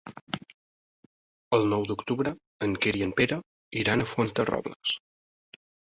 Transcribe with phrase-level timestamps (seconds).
[1.57, 2.33] El nou d'octubre
[2.69, 3.39] en Quer i en Pere
[3.83, 4.99] iran a Fuenterrobles.